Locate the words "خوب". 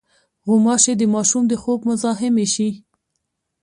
1.61-1.79